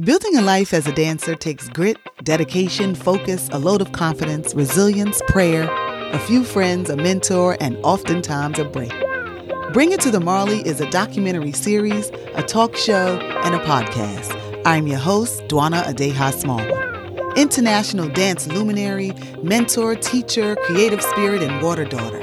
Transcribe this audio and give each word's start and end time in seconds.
Building 0.00 0.36
a 0.36 0.42
life 0.42 0.74
as 0.74 0.86
a 0.86 0.92
dancer 0.92 1.34
takes 1.34 1.70
grit, 1.70 1.96
dedication, 2.22 2.94
focus, 2.94 3.48
a 3.50 3.58
load 3.58 3.80
of 3.80 3.92
confidence, 3.92 4.54
resilience, 4.54 5.22
prayer, 5.26 5.66
a 6.12 6.18
few 6.18 6.44
friends, 6.44 6.90
a 6.90 6.96
mentor, 6.96 7.56
and 7.62 7.78
oftentimes 7.78 8.58
a 8.58 8.66
break. 8.66 8.92
Bring 9.72 9.92
It 9.92 10.00
to 10.02 10.10
the 10.10 10.20
Marley 10.20 10.58
is 10.68 10.82
a 10.82 10.90
documentary 10.90 11.52
series, 11.52 12.10
a 12.34 12.42
talk 12.42 12.76
show, 12.76 13.18
and 13.18 13.54
a 13.54 13.58
podcast. 13.60 14.38
I'm 14.66 14.86
your 14.86 14.98
host, 14.98 15.42
Dwana 15.48 15.82
Adiaha 15.84 16.34
Smallwood, 16.34 17.38
international 17.38 18.10
dance 18.10 18.46
luminary, 18.46 19.14
mentor, 19.42 19.94
teacher, 19.94 20.56
creative 20.56 21.00
spirit, 21.00 21.42
and 21.42 21.62
water 21.62 21.86
daughter. 21.86 22.22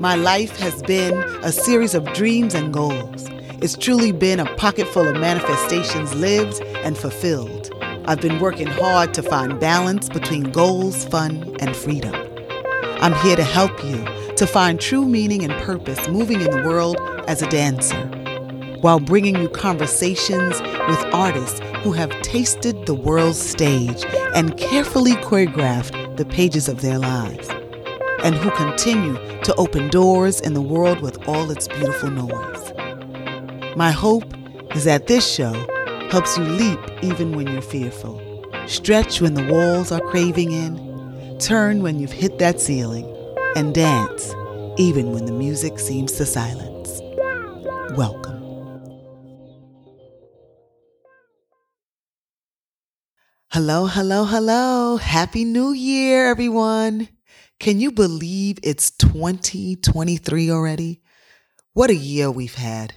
My 0.00 0.16
life 0.16 0.58
has 0.58 0.82
been 0.82 1.16
a 1.42 1.50
series 1.50 1.94
of 1.94 2.04
dreams 2.12 2.52
and 2.52 2.74
goals. 2.74 3.26
It's 3.60 3.76
truly 3.76 4.12
been 4.12 4.38
a 4.38 4.54
pocket 4.54 4.86
full 4.86 5.08
of 5.08 5.16
manifestations 5.16 6.14
lived 6.14 6.62
and 6.84 6.96
fulfilled. 6.96 7.70
I've 8.06 8.20
been 8.20 8.38
working 8.38 8.68
hard 8.68 9.12
to 9.14 9.22
find 9.22 9.58
balance 9.58 10.08
between 10.08 10.52
goals, 10.52 11.04
fun, 11.06 11.56
and 11.58 11.74
freedom. 11.74 12.14
I'm 13.00 13.14
here 13.14 13.34
to 13.34 13.42
help 13.42 13.82
you 13.84 14.04
to 14.36 14.46
find 14.46 14.80
true 14.80 15.04
meaning 15.04 15.42
and 15.42 15.52
purpose 15.64 16.08
moving 16.08 16.40
in 16.40 16.52
the 16.52 16.62
world 16.62 16.98
as 17.26 17.42
a 17.42 17.48
dancer, 17.48 18.00
while 18.80 19.00
bringing 19.00 19.34
you 19.34 19.48
conversations 19.48 20.60
with 20.60 21.04
artists 21.12 21.58
who 21.82 21.90
have 21.90 22.12
tasted 22.22 22.86
the 22.86 22.94
world's 22.94 23.40
stage 23.40 24.04
and 24.36 24.56
carefully 24.56 25.14
choreographed 25.14 26.16
the 26.16 26.24
pages 26.24 26.68
of 26.68 26.80
their 26.80 27.00
lives, 27.00 27.48
and 28.22 28.36
who 28.36 28.52
continue 28.52 29.16
to 29.42 29.52
open 29.56 29.88
doors 29.88 30.40
in 30.40 30.54
the 30.54 30.62
world 30.62 31.00
with 31.00 31.26
all 31.26 31.50
its 31.50 31.66
beautiful 31.66 32.10
noise. 32.10 32.67
My 33.78 33.92
hope 33.92 34.34
is 34.74 34.82
that 34.86 35.06
this 35.06 35.24
show 35.24 35.52
helps 36.10 36.36
you 36.36 36.42
leap 36.42 36.80
even 37.00 37.36
when 37.36 37.46
you're 37.46 37.62
fearful, 37.62 38.20
stretch 38.66 39.20
when 39.20 39.34
the 39.34 39.46
walls 39.46 39.92
are 39.92 40.00
craving 40.00 40.50
in, 40.50 41.38
turn 41.38 41.80
when 41.80 42.00
you've 42.00 42.10
hit 42.10 42.40
that 42.40 42.60
ceiling, 42.60 43.06
and 43.54 43.72
dance 43.72 44.34
even 44.78 45.12
when 45.12 45.26
the 45.26 45.32
music 45.32 45.78
seems 45.78 46.10
to 46.14 46.26
silence. 46.26 47.00
Welcome. 47.96 48.42
Hello, 53.52 53.86
hello, 53.86 54.24
hello. 54.24 54.96
Happy 54.96 55.44
New 55.44 55.70
Year, 55.70 56.26
everyone. 56.28 57.06
Can 57.60 57.78
you 57.78 57.92
believe 57.92 58.58
it's 58.64 58.90
2023 58.90 60.50
already? 60.50 61.00
What 61.74 61.90
a 61.90 61.94
year 61.94 62.28
we've 62.28 62.56
had. 62.56 62.92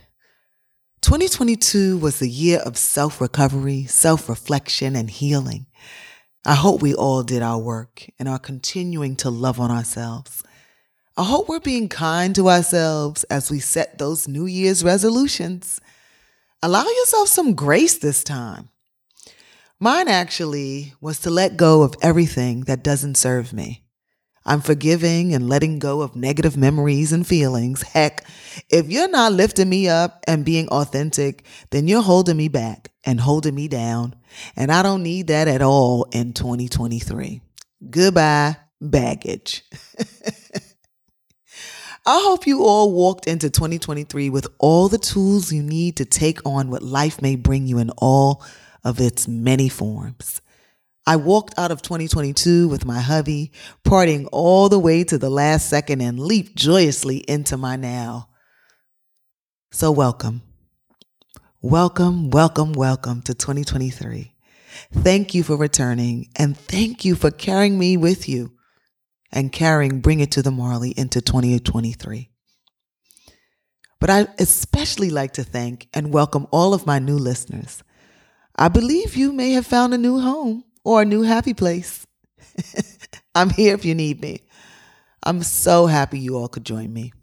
2022 1.02 1.98
was 1.98 2.20
the 2.20 2.30
year 2.30 2.60
of 2.60 2.78
self 2.78 3.20
recovery, 3.20 3.86
self 3.86 4.30
reflection, 4.30 4.96
and 4.96 5.10
healing. 5.10 5.66
I 6.46 6.54
hope 6.54 6.82
we 6.82 6.94
all 6.94 7.24
did 7.24 7.42
our 7.42 7.58
work 7.58 8.08
and 8.20 8.30
are 8.30 8.38
continuing 8.38 9.16
to 9.18 9.32
love 9.32 9.60
on 9.60 9.72
ourselves. 9.72 10.44
I 11.18 11.24
hope 11.24 11.50
we're 11.50 11.60
being 11.60 11.90
kind 11.90 12.36
to 12.36 12.50
ourselves 12.50 13.24
as 13.26 13.50
we 13.50 13.60
set 13.60 13.98
those 13.98 14.28
New 14.28 14.46
Year's 14.46 14.84
resolutions. 14.84 15.82
Allow 16.62 16.86
yourself 16.86 17.28
some 17.30 17.56
grace 17.56 17.98
this 17.98 18.24
time. 18.24 18.70
Mine 19.80 20.08
actually 20.08 20.94
was 21.02 21.20
to 21.22 21.32
let 21.32 21.58
go 21.58 21.82
of 21.82 21.96
everything 22.04 22.62
that 22.62 22.84
doesn't 22.84 23.18
serve 23.18 23.54
me. 23.54 23.81
I'm 24.46 24.62
forgiving 24.62 25.34
and 25.34 25.48
letting 25.48 25.80
go 25.80 26.02
of 26.02 26.16
negative 26.16 26.58
memories 26.58 27.12
and 27.14 27.26
feelings. 27.26 27.84
Heck, 27.84 28.26
if 28.70 28.90
you're 28.90 29.10
not 29.10 29.34
lifting 29.34 29.70
me 29.70 29.88
up 29.88 30.24
and 30.28 30.44
being 30.44 30.68
authentic, 30.70 31.46
then 31.70 31.88
you're 31.88 32.02
holding 32.02 32.38
me 32.38 32.48
back 32.48 32.92
and 33.04 33.20
holding 33.20 33.56
me 33.56 33.68
down. 33.68 34.16
And 34.56 34.72
I 34.72 34.82
don't 34.82 35.04
need 35.04 35.28
that 35.28 35.48
at 35.48 35.62
all 35.62 36.08
in 36.12 36.34
2023. 36.34 37.42
Goodbye, 37.90 38.58
baggage. 38.80 39.64
I 42.04 42.20
hope 42.24 42.48
you 42.48 42.64
all 42.66 42.92
walked 42.92 43.28
into 43.28 43.52
2023 43.52 44.32
with 44.32 44.48
all 44.58 44.90
the 44.90 44.98
tools 44.98 45.54
you 45.54 45.62
need 45.62 45.98
to 45.98 46.06
take 46.06 46.44
on 46.48 46.72
what 46.72 46.82
life 46.82 47.22
may 47.22 47.36
bring 47.36 47.68
you 47.68 47.78
in 47.78 47.92
all 47.92 48.44
of 48.84 49.00
its 49.00 49.28
many 49.28 49.70
forms. 49.70 50.41
I 51.08 51.16
walked 51.16 51.58
out 51.58 51.72
of 51.72 51.82
2022 51.82 52.68
with 52.68 52.86
my 52.86 53.00
hubby, 53.00 53.52
partying 53.84 54.28
all 54.32 54.70
the 54.70 54.78
way 54.78 55.04
to 55.06 55.18
the 55.18 55.32
last 55.32 55.68
second 55.68 56.00
and 56.02 56.20
leaped 56.20 56.56
joyously 56.56 57.18
into 57.28 57.58
my 57.58 57.76
now. 57.76 58.30
So, 59.72 59.92
welcome. 59.92 60.44
Welcome, 61.60 62.30
welcome, 62.30 62.74
welcome 62.74 63.24
to 63.24 63.34
2023. 63.34 64.36
Thank 64.94 65.34
you 65.34 65.42
for 65.42 65.56
returning 65.56 66.30
and 66.36 66.56
thank 66.56 67.04
you 67.04 67.16
for 67.16 67.32
carrying 67.32 67.80
me 67.80 67.98
with 67.98 68.30
you 68.30 68.54
and 69.32 69.52
carrying 69.52 70.02
Bring 70.02 70.20
It 70.20 70.32
to 70.32 70.44
the 70.44 70.52
Marley 70.52 70.92
into 70.92 71.20
2023. 71.20 72.30
But 74.00 74.10
I 74.10 74.28
especially 74.38 75.10
like 75.10 75.34
to 75.34 75.44
thank 75.44 75.88
and 75.94 76.14
welcome 76.14 76.48
all 76.52 76.76
of 76.76 76.86
my 76.86 77.00
new 77.00 77.18
listeners. 77.18 77.84
I 78.56 78.68
believe 78.68 79.16
you 79.16 79.32
may 79.32 79.52
have 79.54 79.66
found 79.66 79.94
a 79.94 79.98
new 79.98 80.20
home 80.20 80.64
or 80.84 81.02
a 81.02 81.06
new 81.06 81.22
happy 81.22 81.54
place. 81.54 82.06
I'm 83.36 83.50
here 83.50 83.74
if 83.74 83.86
you 83.86 83.96
need 83.96 84.22
me. 84.22 84.42
I'm 85.24 85.44
so 85.44 85.86
happy 85.86 86.20
you 86.20 86.38
all 86.38 86.48
could 86.48 86.66
join 86.66 86.92
me. 86.92 87.14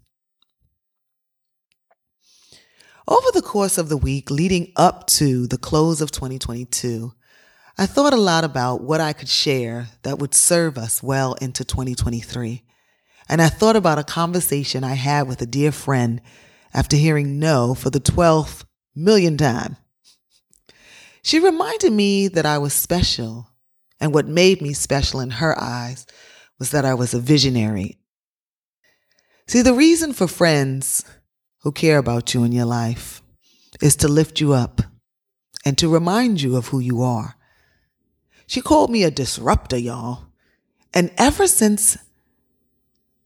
Over 3.07 3.27
the 3.33 3.41
course 3.41 3.77
of 3.77 3.89
the 3.89 3.97
week 3.97 4.29
leading 4.29 4.71
up 4.75 5.07
to 5.07 5.47
the 5.47 5.57
close 5.57 5.99
of 5.99 6.11
2022, 6.11 7.11
I 7.77 7.85
thought 7.85 8.13
a 8.13 8.17
lot 8.17 8.43
about 8.43 8.81
what 8.81 9.01
I 9.01 9.13
could 9.13 9.29
share 9.29 9.87
that 10.03 10.19
would 10.19 10.33
serve 10.33 10.77
us 10.77 11.01
well 11.01 11.33
into 11.35 11.63
2023. 11.63 12.63
And 13.27 13.41
I 13.41 13.49
thought 13.49 13.75
about 13.75 13.99
a 13.99 14.03
conversation 14.03 14.83
I 14.83 14.93
had 14.93 15.27
with 15.27 15.41
a 15.41 15.45
dear 15.45 15.71
friend 15.71 16.21
after 16.73 16.97
hearing 16.97 17.39
no 17.39 17.73
for 17.73 17.89
the 17.89 17.99
12th 17.99 18.65
million 18.95 19.37
time. 19.37 19.77
She 21.21 21.39
reminded 21.39 21.91
me 21.91 22.27
that 22.29 22.45
I 22.45 22.57
was 22.57 22.73
special 22.73 23.49
and 23.99 24.13
what 24.13 24.27
made 24.27 24.61
me 24.61 24.73
special 24.73 25.19
in 25.19 25.31
her 25.31 25.59
eyes 25.59 26.05
was 26.57 26.71
that 26.71 26.85
I 26.85 26.93
was 26.93 27.13
a 27.13 27.19
visionary. 27.19 27.97
See, 29.47 29.61
the 29.61 29.73
reason 29.73 30.13
for 30.13 30.27
friends 30.27 31.03
who 31.63 31.71
care 31.71 31.97
about 31.97 32.33
you 32.33 32.43
in 32.43 32.51
your 32.51 32.65
life 32.65 33.21
is 33.81 33.95
to 33.97 34.07
lift 34.07 34.39
you 34.39 34.53
up 34.53 34.81
and 35.65 35.77
to 35.77 35.91
remind 35.91 36.41
you 36.41 36.55
of 36.55 36.67
who 36.67 36.79
you 36.79 37.01
are. 37.01 37.35
She 38.47 38.61
called 38.61 38.89
me 38.89 39.03
a 39.03 39.11
disruptor, 39.11 39.77
y'all. 39.77 40.25
And 40.93 41.11
ever 41.17 41.47
since, 41.47 41.97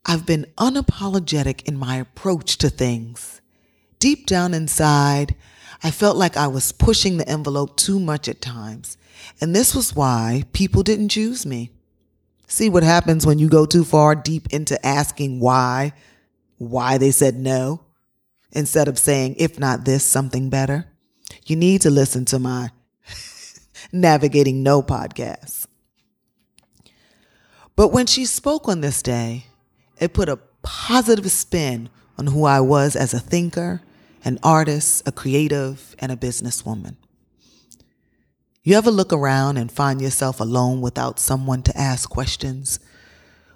I've 0.06 0.26
been 0.26 0.48
unapologetic 0.58 1.64
in 1.64 1.78
my 1.78 1.96
approach 1.96 2.58
to 2.58 2.70
things. 2.70 3.42
Deep 4.00 4.26
down 4.26 4.54
inside, 4.54 5.36
I 5.84 5.92
felt 5.92 6.16
like 6.16 6.38
I 6.38 6.48
was 6.48 6.72
pushing 6.72 7.18
the 7.18 7.28
envelope 7.28 7.76
too 7.76 8.00
much 8.00 8.28
at 8.28 8.42
times 8.42 8.98
and 9.42 9.56
this 9.56 9.76
was 9.76 9.96
why 9.96 10.44
people 10.54 10.84
didn't 10.84 11.10
choose 11.10 11.46
me. 11.46 11.72
See 12.48 12.70
what 12.70 12.84
happens 12.84 13.26
when 13.26 13.40
you 13.40 13.50
go 13.50 13.66
too 13.66 13.84
far 13.84 14.16
deep 14.16 14.48
into 14.52 14.84
asking 14.86 15.40
why, 15.40 15.94
why 16.58 16.98
they 16.98 17.12
said 17.12 17.36
no, 17.36 17.82
instead 18.52 18.88
of 18.88 19.00
saying, 19.00 19.36
if 19.38 19.60
not 19.60 19.86
this, 19.86 20.04
something 20.04 20.50
better. 20.50 20.88
You 21.46 21.56
need 21.56 21.82
to 21.82 21.90
listen 21.90 22.26
to 22.26 22.40
my 22.40 22.70
Navigating 23.92 24.62
No 24.64 24.82
podcast. 24.82 25.68
But 27.76 27.90
when 27.90 28.06
she 28.06 28.26
spoke 28.26 28.68
on 28.68 28.82
this 28.82 29.02
day, 29.02 29.48
it 30.00 30.14
put 30.14 30.30
a 30.30 30.40
positive 30.62 31.30
spin 31.32 31.90
on 32.18 32.28
who 32.28 32.46
I 32.46 32.60
was 32.60 32.96
as 32.96 33.14
a 33.14 33.20
thinker, 33.20 33.82
an 34.24 34.40
artist, 34.44 35.08
a 35.08 35.12
creative, 35.12 35.96
and 36.00 36.12
a 36.12 36.16
businesswoman. 36.16 36.96
You 38.64 38.78
ever 38.78 38.92
look 38.92 39.12
around 39.12 39.58
and 39.58 39.72
find 39.72 40.02
yourself 40.02 40.40
alone 40.40 40.82
without 40.82 41.20
someone 41.20 41.64
to 41.64 41.78
ask 41.78 42.10
questions 42.10 42.80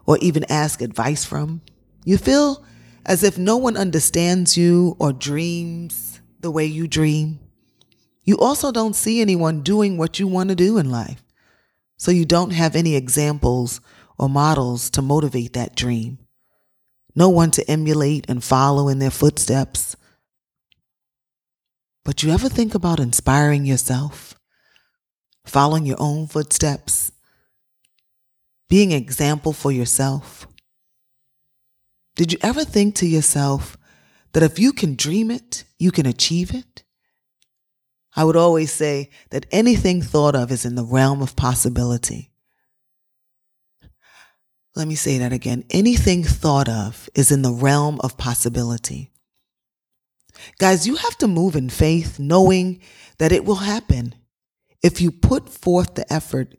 or 0.05 0.17
even 0.17 0.43
ask 0.49 0.81
advice 0.81 1.23
from? 1.23 1.61
You 2.03 2.17
feel 2.17 2.63
as 3.05 3.23
if 3.23 3.37
no 3.37 3.55
one 3.55 3.77
understands 3.77 4.57
you 4.57 4.97
or 4.99 5.13
dreams 5.13 6.19
the 6.41 6.51
way 6.51 6.65
you 6.65 6.87
dream. 6.87 7.39
You 8.23 8.37
also 8.37 8.73
don't 8.73 8.95
see 8.95 9.21
anyone 9.21 9.61
doing 9.61 9.97
what 9.97 10.19
you 10.19 10.27
want 10.27 10.49
to 10.49 10.55
do 10.55 10.77
in 10.77 10.91
life. 10.91 11.23
So 11.95 12.11
you 12.11 12.25
don't 12.25 12.51
have 12.51 12.75
any 12.75 12.95
examples 12.95 13.79
or 14.19 14.27
models 14.27 14.89
to 14.91 15.01
motivate 15.01 15.53
that 15.53 15.75
dream. 15.75 16.19
No 17.15 17.29
one 17.29 17.51
to 17.51 17.69
emulate 17.71 18.29
and 18.29 18.43
follow 18.43 18.89
in 18.89 18.99
their 18.99 19.09
footsteps. 19.09 19.95
But 22.07 22.23
you 22.23 22.31
ever 22.31 22.49
think 22.49 22.73
about 22.73 22.99
inspiring 22.99 23.65
yourself? 23.65 24.33
following 25.47 25.85
your 25.85 25.97
own 25.99 26.27
footsteps, 26.27 27.11
being 28.69 28.93
an 28.93 29.01
example 29.01 29.53
for 29.53 29.71
yourself? 29.71 30.47
Did 32.15 32.33
you 32.33 32.39
ever 32.41 32.63
think 32.63 32.95
to 32.95 33.07
yourself 33.07 33.77
that 34.33 34.43
if 34.43 34.59
you 34.59 34.73
can 34.73 34.95
dream 34.95 35.31
it, 35.31 35.63
you 35.79 35.91
can 35.91 36.05
achieve 36.05 36.53
it? 36.53 36.83
I 38.15 38.23
would 38.23 38.35
always 38.35 38.71
say 38.71 39.09
that 39.29 39.45
anything 39.51 40.01
thought 40.01 40.35
of 40.35 40.51
is 40.51 40.65
in 40.65 40.75
the 40.75 40.83
realm 40.83 41.21
of 41.21 41.35
possibility. 41.35 42.31
Let 44.75 44.87
me 44.87 44.95
say 44.95 45.17
that 45.19 45.33
again. 45.33 45.63
Anything 45.69 46.23
thought 46.23 46.67
of 46.67 47.09
is 47.15 47.31
in 47.31 47.41
the 47.41 47.53
realm 47.53 47.99
of 48.01 48.17
possibility. 48.17 49.11
Guys, 50.59 50.87
you 50.87 50.95
have 50.95 51.17
to 51.19 51.27
move 51.27 51.55
in 51.55 51.69
faith 51.69 52.17
knowing 52.17 52.81
that 53.19 53.31
it 53.31 53.45
will 53.45 53.55
happen. 53.55 54.15
If 54.81 55.01
you 55.01 55.11
put 55.11 55.49
forth 55.49 55.93
the 55.93 56.11
effort, 56.11 56.55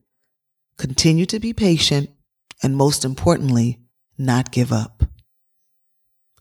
continue 0.77 1.27
to 1.27 1.41
be 1.41 1.53
patient, 1.53 2.11
and 2.63 2.77
most 2.77 3.05
importantly, 3.05 3.81
not 4.17 4.53
give 4.53 4.73
up. 4.73 5.03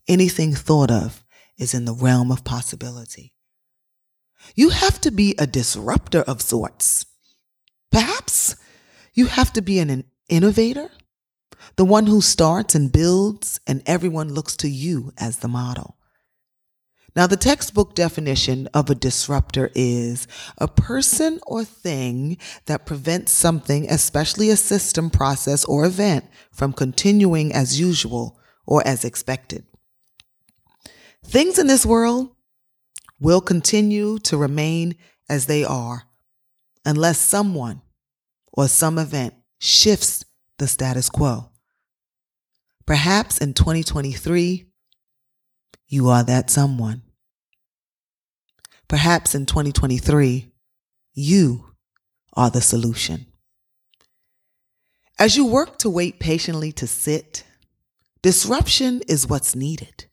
Anything 0.08 0.54
thought 0.54 0.92
of 0.92 1.24
is 1.58 1.74
in 1.74 1.86
the 1.86 1.94
realm 1.94 2.32
of 2.32 2.44
possibility. 2.44 3.34
You 4.56 4.70
have 4.70 5.02
to 5.02 5.12
be 5.12 5.36
a 5.38 5.48
disruptor 5.48 6.22
of 6.22 6.42
sorts. 6.42 7.06
Perhaps 7.92 8.56
you 9.14 9.26
have 9.26 9.52
to 9.54 9.62
be 9.62 9.80
an 9.80 10.04
innovator, 10.30 10.92
the 11.76 11.86
one 11.86 12.06
who 12.06 12.22
starts 12.22 12.76
and 12.76 12.92
builds, 12.92 13.60
and 13.66 13.82
everyone 13.88 14.34
looks 14.34 14.56
to 14.58 14.70
you 14.70 15.12
as 15.18 15.38
the 15.38 15.48
model. 15.48 15.97
Now, 17.18 17.26
the 17.26 17.36
textbook 17.36 17.96
definition 17.96 18.68
of 18.76 18.92
a 18.92 18.96
disruptor 18.96 19.72
is 19.74 20.28
a 20.60 20.68
person 20.68 21.40
or 21.48 21.64
thing 21.64 22.38
that 22.68 22.86
prevents 22.86 23.32
something, 23.32 23.90
especially 23.90 24.52
a 24.52 24.56
system, 24.56 25.10
process, 25.10 25.66
or 25.66 25.84
event, 25.84 26.26
from 26.52 26.74
continuing 26.74 27.52
as 27.52 27.80
usual 27.80 28.40
or 28.68 28.88
as 28.88 29.04
expected. 29.04 29.66
Things 31.26 31.58
in 31.58 31.66
this 31.66 31.88
world 31.88 32.36
will 33.20 33.42
continue 33.42 34.20
to 34.20 34.38
remain 34.38 34.94
as 35.28 35.48
they 35.48 35.64
are 35.64 36.04
unless 36.86 37.18
someone 37.18 37.82
or 38.54 38.68
some 38.68 39.00
event 39.00 39.34
shifts 39.58 40.24
the 40.60 40.68
status 40.68 41.10
quo. 41.10 41.50
Perhaps 42.86 43.40
in 43.40 43.56
2023, 43.56 44.68
you 45.88 46.10
are 46.10 46.24
that 46.24 46.52
someone. 46.52 47.02
Perhaps 48.88 49.36
in 49.36 49.46
2023, 49.46 50.52
you 51.14 51.66
are 52.34 52.50
the 52.50 52.62
solution. 52.62 53.26
As 55.20 55.36
you 55.36 55.46
work 55.46 55.78
to 55.80 55.90
wait 55.90 56.20
patiently 56.20 56.72
to 56.74 56.88
sit, 56.88 57.44
disruption 58.22 59.02
is 59.08 59.28
what's 59.28 59.56
needed. 59.56 60.06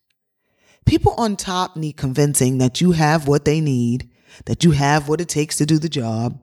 People 0.85 1.13
on 1.17 1.35
top 1.35 1.75
need 1.75 1.97
convincing 1.97 2.57
that 2.57 2.81
you 2.81 2.91
have 2.91 3.27
what 3.27 3.45
they 3.45 3.61
need, 3.61 4.09
that 4.45 4.63
you 4.63 4.71
have 4.71 5.07
what 5.07 5.21
it 5.21 5.29
takes 5.29 5.57
to 5.57 5.65
do 5.65 5.77
the 5.77 5.89
job. 5.89 6.39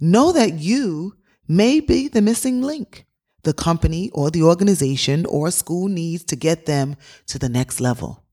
Know 0.00 0.32
that 0.32 0.54
you 0.54 1.16
may 1.46 1.80
be 1.80 2.08
the 2.08 2.22
missing 2.22 2.62
link 2.62 3.06
the 3.42 3.52
company 3.52 4.10
or 4.10 4.30
the 4.30 4.42
organization 4.42 5.26
or 5.26 5.50
school 5.50 5.88
needs 5.88 6.24
to 6.24 6.36
get 6.36 6.66
them 6.66 6.96
to 7.26 7.38
the 7.38 7.48
next 7.48 7.80
level. 7.80 8.24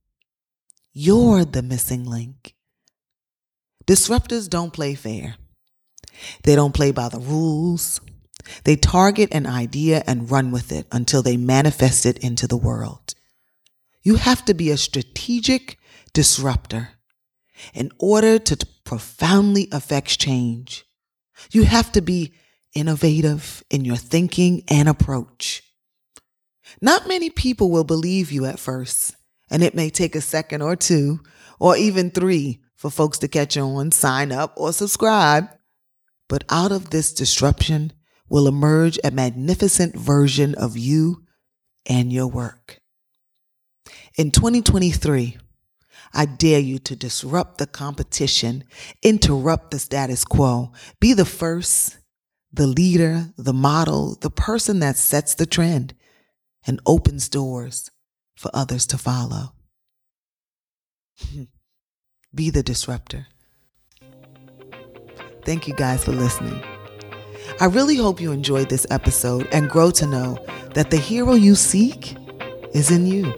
You're 0.94 1.46
the 1.46 1.64
missing 1.64 2.06
link. 2.06 2.56
Disruptors 3.90 4.48
don't 4.48 4.72
play 4.72 4.94
fair. 4.94 5.38
They 6.44 6.56
don't 6.56 6.76
play 6.76 6.92
by 6.92 7.10
the 7.10 7.18
rules. 7.18 8.00
They 8.64 8.76
target 8.76 9.30
an 9.32 9.48
idea 9.48 10.04
and 10.06 10.30
run 10.30 10.52
with 10.52 10.72
it 10.72 10.86
until 10.92 11.24
they 11.24 11.38
manifest 11.38 12.06
it 12.06 12.20
into 12.20 12.46
the 12.46 12.56
world. 12.56 13.16
You 14.04 14.18
have 14.18 14.46
to 14.46 14.54
be 14.54 14.70
a 14.70 14.78
strategic 14.78 15.80
disruptor 16.14 16.90
in 17.74 17.92
order 17.98 18.38
to 18.38 18.64
profoundly 18.84 19.68
affect 19.72 20.20
change. 20.20 20.86
You 21.50 21.64
have 21.64 21.92
to 21.94 22.02
be 22.02 22.34
innovative 22.76 23.64
in 23.72 23.86
your 23.86 23.96
thinking 23.98 24.66
and 24.68 24.88
approach. 24.88 25.64
Not 26.80 27.08
many 27.08 27.32
people 27.32 27.72
will 27.72 27.86
believe 27.86 28.32
you 28.32 28.46
at 28.46 28.60
first, 28.60 29.16
and 29.50 29.64
it 29.64 29.74
may 29.74 29.90
take 29.90 30.16
a 30.16 30.22
second 30.22 30.62
or 30.62 30.76
two, 30.76 31.22
or 31.60 31.76
even 31.76 32.12
three, 32.12 32.62
for 32.80 32.90
folks 32.90 33.18
to 33.18 33.28
catch 33.28 33.58
on, 33.58 33.92
sign 33.92 34.32
up, 34.32 34.54
or 34.56 34.72
subscribe. 34.72 35.50
But 36.30 36.46
out 36.50 36.72
of 36.72 36.92
this 36.92 37.12
disruption 37.12 37.92
will 38.30 38.48
emerge 38.48 38.98
a 39.04 39.12
magnificent 39.12 39.98
version 39.98 40.56
of 40.56 40.78
you 40.78 41.26
and 41.86 42.14
your 42.14 42.28
work. 42.28 42.80
In 44.18 44.32
2023, 44.32 45.38
I 46.14 46.26
dare 46.26 46.62
you 46.62 46.80
to 46.80 46.96
disrupt 46.96 47.58
the 47.58 47.68
competition, 47.68 48.64
interrupt 49.04 49.72
the 49.72 49.80
status 49.80 50.24
quo, 50.24 50.72
be 51.02 51.12
the 51.12 51.26
first, 51.26 51.98
the 52.54 52.66
leader, 52.66 53.26
the 53.38 53.52
model, 53.52 54.18
the 54.22 54.32
person 54.32 54.80
that 54.80 54.96
sets 54.96 55.36
the 55.36 55.46
trend 55.46 55.96
and 56.66 56.80
opens 56.86 57.28
doors 57.28 57.92
for 58.38 58.50
others 58.54 58.88
to 58.88 58.98
follow. 58.98 59.52
Be 62.34 62.50
the 62.52 62.62
disruptor. 62.62 63.26
Thank 65.46 65.68
you 65.68 65.74
guys 65.74 66.04
for 66.04 66.12
listening. 66.12 66.64
I 67.60 67.66
really 67.66 67.96
hope 67.96 68.22
you 68.22 68.32
enjoyed 68.32 68.70
this 68.70 68.86
episode 68.92 69.48
and 69.52 69.68
grow 69.68 69.90
to 69.92 70.06
know 70.06 70.38
that 70.76 70.92
the 70.92 70.98
hero 70.98 71.34
you 71.34 71.56
seek 71.56 72.16
is 72.72 72.92
in 72.92 73.08
you. 73.08 73.34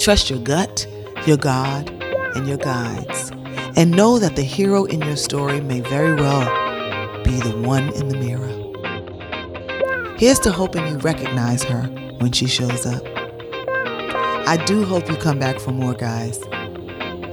Trust 0.00 0.30
your 0.30 0.40
gut, 0.40 0.84
your 1.24 1.36
God, 1.36 1.88
and 2.34 2.48
your 2.48 2.58
guides, 2.58 3.30
and 3.76 3.92
know 3.92 4.18
that 4.18 4.34
the 4.34 4.42
hero 4.42 4.84
in 4.84 5.00
your 5.02 5.16
story 5.16 5.60
may 5.60 5.80
very 5.80 6.14
well 6.14 6.46
be 7.22 7.38
the 7.38 7.56
one 7.64 7.88
in 7.90 8.08
the 8.08 8.16
mirror. 8.16 8.48
Here's 10.18 10.40
to 10.40 10.50
hoping 10.50 10.88
you 10.88 10.98
recognize 10.98 11.62
her 11.62 11.84
when 12.18 12.32
she 12.32 12.48
shows 12.48 12.84
up. 12.84 13.04
I 14.48 14.60
do 14.66 14.84
hope 14.84 15.08
you 15.08 15.14
come 15.14 15.38
back 15.38 15.60
for 15.60 15.70
more, 15.70 15.94
guys 15.94 16.40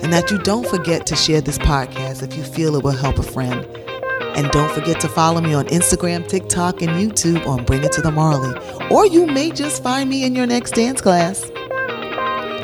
and 0.02 0.14
that 0.14 0.32
you 0.32 0.38
don't 0.40 0.68
forget 0.68 1.06
to 1.08 1.16
share 1.16 1.42
this 1.42 1.58
podcast 1.58 2.24
if 2.24 2.38
you 2.38 2.44
feel 2.44 2.76
it 2.76 2.84
will 2.84 2.92
help 2.92 3.20
a 3.20 3.24
friend. 3.24 3.66
And 4.36 4.50
don't 4.52 4.72
forget 4.72 5.02
to 5.02 5.10
follow 5.10 5.42
me 5.42 5.54
on 5.54 5.66
Instagram, 5.68 6.28
TikTok, 6.28 6.82
and 6.82 6.92
YouTube 6.92 7.46
on 7.48 7.66
Bring 7.66 7.84
It 7.84 7.92
to 7.94 8.02
the 8.02 8.12
Marley. 8.12 8.58
Or 8.90 9.06
you 9.06 9.26
may 9.26 9.52
just 9.52 9.84
find 9.84 10.10
me 10.10 10.24
in 10.24 10.36
your 10.36 10.46
next 10.46 10.76
dance 10.76 11.02
class. 11.02 11.50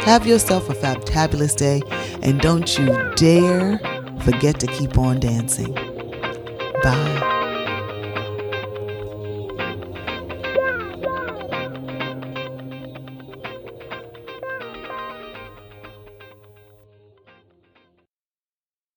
Have 0.05 0.25
yourself 0.27 0.69
a 0.69 0.75
fabulous 0.75 1.55
day, 1.55 1.81
and 2.21 2.39
don't 2.39 2.77
you 2.77 2.85
dare 3.15 3.79
forget 4.21 4.59
to 4.59 4.67
keep 4.67 4.97
on 4.97 5.19
dancing. 5.19 5.73
Bye. 6.83 7.34